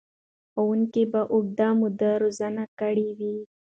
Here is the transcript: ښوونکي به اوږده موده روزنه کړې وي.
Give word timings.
ښوونکي 0.51 1.03
به 1.11 1.21
اوږده 1.33 1.69
موده 1.79 2.11
روزنه 2.23 2.63
کړې 2.79 3.09
وي. 3.17 3.37